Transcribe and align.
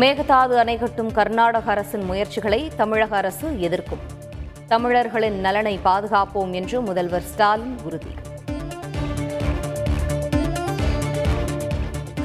மேகதாது 0.00 0.54
அணை 0.56 0.78
கட்டும் 0.78 1.12
கர்நாடக 1.12 1.70
அரசின் 1.70 2.04
முயற்சிகளை 2.04 2.70
தமிழக 2.76 3.16
அரசு 3.16 3.60
எதிர்க்கும். 3.60 4.00
தமிழர்களின் 4.66 5.40
நலனை 5.40 5.78
பாதுகாப்போம் 5.84 6.50
என்று 6.50 6.80
முதல்வர் 6.80 7.22
ஸ்டாலின் 7.22 7.76
உறுதி. 7.84 8.14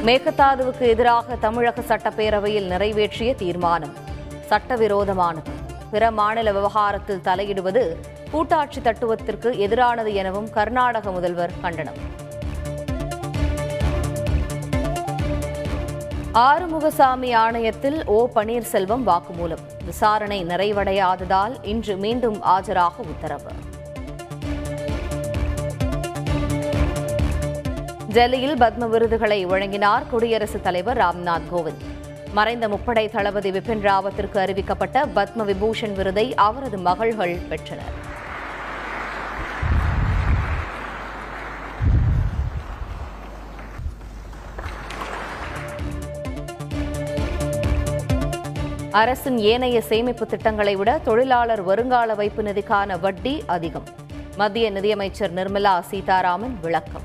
மேகதாதுவுக்கு 0.06 0.80
எதிராக 0.80 1.36
தமிழக 1.36 1.82
சட்டப்பேரவையில் 1.82 2.68
நிறைவேற்றிய 2.68 3.36
தீர்மானம் 3.36 3.94
சட்டவிரோதமானது. 4.50 5.52
பிற 5.92 6.12
மாநில 6.12 6.52
விவகாரத்தில் 6.52 7.24
தலையிடுவது 7.24 7.96
கூட்டாட்சி 8.32 8.82
தத்துவத்திற்கு 8.82 9.52
எதிரானது 9.52 10.14
எனவும் 10.14 10.50
கர்நாடக 10.50 11.12
முதல்வர் 11.12 11.52
கண்டனம். 11.62 11.96
ஆறுமுகசாமி 16.38 17.36
ஆணையத்தில் 17.36 18.06
ஓ 18.06 18.28
பன்னீர்செல்வம் 18.36 19.04
வாக்குமூலம். 19.06 19.86
விசாரணை 19.86 20.46
நிறைவடையாததால் 20.46 21.56
இன்று 21.62 21.96
மீண்டும் 21.96 22.44
ஆஜராக 22.44 22.92
உத்தரவு. 22.98 23.52
டெல்லியில் 28.10 28.56
பத்ம 28.56 28.90
விருதுகளை 28.90 29.46
வழங்கினார் 29.46 30.04
குடியரசுத் 30.10 30.64
தலைவர் 30.64 30.98
ராம்நாத் 30.98 31.48
கோவிந்த். 31.52 31.86
மறைந்த 32.34 32.68
முப்படை 32.68 33.12
தளபதி 33.12 33.52
பிபின் 33.52 33.82
ராவத்திற்கு 33.82 34.38
அறிவிக்கப்பட்ட 34.38 35.06
பத்ம 35.16 35.46
விபூஷன் 35.46 35.94
விருதை 35.94 36.36
அவரது 36.36 36.78
மகள்கள் 36.78 37.38
பெற்றனர். 37.50 38.16
அரசின் 48.92 49.38
ஏனைய 49.38 49.82
சேமிப்பு 49.82 50.26
திட்டங்களை 50.26 50.76
விட 50.76 51.00
தொழிலாளர் 51.04 51.62
வருங்கால 51.62 52.14
வைப்பு 52.14 52.44
நிதிக்கான 52.44 53.00
வட்டி 53.00 53.44
அதிகம். 53.46 53.84
மத்திய 54.38 54.70
நிதியமைச்சர் 54.70 55.34
நிர்மலா 55.34 55.80
சீதாராமன் 55.80 56.60
விளக்கம். 56.62 57.02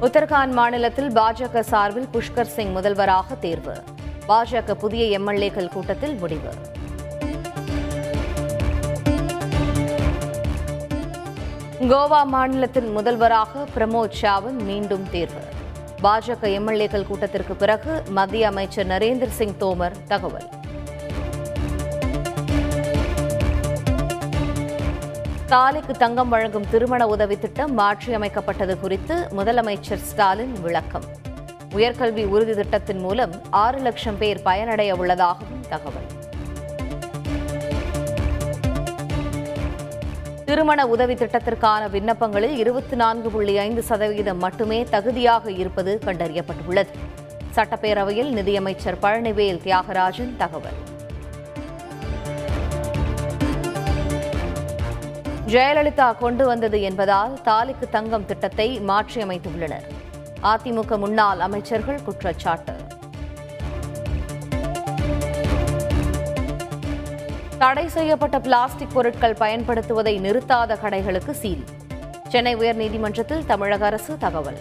உத்தரகாண்ட் 0.00 0.50
மாநிலத்தில் 0.50 1.08
பாஜக 1.08 1.60
சார்பில் 1.60 2.08
புஷ்கர் 2.12 2.52
சிங் 2.56 2.70
முதல்வராக 2.70 3.34
தேர்வு. 3.34 3.82
பாஜக 4.28 4.74
புதிய 4.74 5.18
எம்எல்ஏக்கள் 5.18 5.68
கூட்டத்தில் 5.68 6.14
முடிவு. 6.14 6.48
கோவா 11.80 12.24
மாநிலத்தின் 12.24 12.90
முதல்வராக 12.90 13.64
பிரமோத் 13.76 14.12
சாவந்த் 14.22 14.62
மீண்டும் 14.62 15.10
தேர்வு. 15.10 15.56
பாஜக 16.02 16.48
எம்எல்ஏக்கள் 16.58 17.06
கூட்டத்திற்கு 17.06 17.54
பிறகு 17.54 18.02
மத்திய 18.08 18.46
அமைச்சர் 18.46 18.86
நரேந்திர 18.86 19.28
சிங் 19.28 19.54
தோமர் 19.60 19.96
தகவல். 20.06 20.48
தாலிக்கு 25.48 25.94
தங்கம் 25.98 26.28
வழங்கும் 26.28 26.68
திருமண 26.70 27.06
உதவி 27.06 27.38
திட்டம் 27.38 27.78
மாற்றியமைக்கப்பட்டது 27.78 28.80
குறித்து 28.80 29.28
முதலமைச்சர் 29.36 30.04
ஸ்டாலின் 30.10 30.60
விளக்கம். 30.62 31.04
உயர்கல்வி 31.74 32.26
உறுதி 32.26 32.54
திட்டத்தின் 32.54 32.98
மூலம் 32.98 33.32
ஆறு 33.50 33.78
லட்சம் 33.78 34.18
பேர் 34.18 34.42
பயனடைய 34.42 34.96
உள்ளதாகவும் 34.96 35.64
தகவல். 35.68 36.17
திருமண 40.48 40.86
உதவி 40.86 41.14
திட்டத்திற்கான 41.14 41.90
விண்ணப்பங்களில் 41.90 42.54
இருபத்தி 42.56 42.96
நான்கு 42.96 43.30
புள்ளி 43.30 43.58
ஐந்து 43.58 43.82
சதவீதம் 43.82 44.38
மட்டுமே 44.38 44.84
தகுதியாக 44.84 45.50
இருப்பது 45.50 45.98
கண்டறியப்பட்டுள்ளது. 46.04 46.86
சட்டப்பேரவையில் 47.56 48.30
நிதியமைச்சர் 48.30 48.98
பழனிவேல் 49.02 49.60
தியாகராஜன் 49.64 50.36
தகவல். 50.36 50.78
ஜெயலலிதா 55.46 56.18
கொண்டு 56.18 56.46
வந்தது 56.46 56.82
என்பதால் 56.82 57.38
தாலிக்கு 57.44 57.88
தங்கம் 57.90 58.26
திட்டத்தை 58.26 58.80
மாற்றியமைத்துள்ளனர். 58.80 59.88
அதிமுக 60.42 60.98
முன்னாள் 60.98 61.40
அமைச்சர்கள் 61.40 62.02
குற்றச்சாட்டு. 62.02 62.87
தடை 67.58 67.88
செய்யப்பட்ட 67.88 68.40
பிளாஸ்டிக் 68.40 68.92
பொருட்கள் 68.92 69.36
பயன்படுத்துவதை 69.40 70.12
நிறுத்தாத 70.20 70.76
கடைகளுக்கு 70.82 71.30
சீல். 71.30 71.64
சென்னை 72.28 72.56
உயர்நீதிமன்றத்தில் 72.56 73.46
தமிழக 73.46 73.86
அரசு 73.86 74.18
தகவல். 74.18 74.58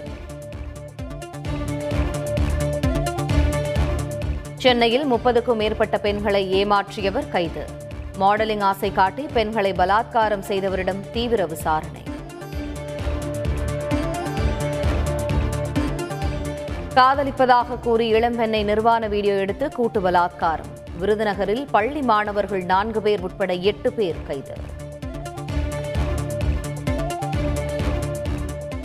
சென்னையில் 4.55 5.11
முப்பதுக்கும் 5.11 5.55
மேற்பட்ட 5.55 5.97
பெண்களை 5.97 6.65
ஏமாற்றியவர் 6.65 7.29
கைது. 7.29 7.65
மாடலிங் 8.19 8.61
ஆசை 8.61 8.91
காட்டி 8.91 9.25
பெண்களை 9.33 9.71
பலாத்காரம் 9.71 10.43
செய்தவரிடம் 10.47 11.11
தீவிர 11.11 11.45
விசாரணை. 11.45 12.03
காதலிப்பதாக 16.95 17.79
கூறி 17.83 18.13
இளம்பெண்ணை 18.13 18.63
நிர்வாண 18.63 19.07
வீடியோ 19.07 19.33
எடுத்து 19.33 19.71
கூட்டு 19.71 20.01
பலாத்காரம். 20.01 20.73
விருதுநகரில் 21.01 21.67
பள்ளி 21.71 22.01
மாணவர்கள் 22.01 22.63
நான்கு 22.63 23.01
பேர் 23.01 23.19
உட்பட 23.19 23.53
எட்டு 23.53 23.93
பேர் 23.93 24.25
கைது. 24.27 24.55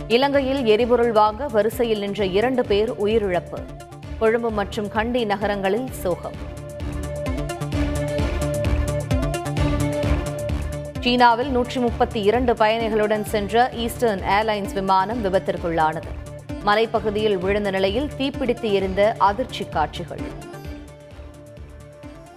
இலங்கையில் 0.07 0.65
எரிபொருள் 0.65 1.11
வாங்க 1.11 1.47
வரிசையில் 1.47 1.99
நின்ற 1.99 2.25
இரண்டு 2.25 2.65
பேர் 2.65 2.91
உயிரிழப்பு. 3.05 3.59
கொழும்பு 4.19 4.51
மற்றும் 4.51 4.89
கண்டி 4.89 5.25
நகரங்களில் 5.25 5.87
சோகம். 5.91 6.37
சீனாவில் 10.99 11.51
நூற்றி 11.51 11.79
முப்பத்தி 11.79 12.21
இரண்டு 12.21 12.53
பயணிகளுடன் 12.53 13.25
சென்ற 13.25 13.69
ஈஸ்டர்ன் 13.75 14.21
ஏர்லைன்ஸ் 14.21 14.73
விமானம் 14.73 15.23
விபத்திற்குள்ளானது. 15.25 16.11
மலைப்பகுதியில் 16.65 17.37
விழுந்த 17.37 17.71
நிலையில் 17.71 18.09
தீப்பிடித்து 18.17 18.71
எரிந்த 18.71 19.15
அதிர்ச்சி 19.17 19.65
காட்சிகள். 19.65 20.21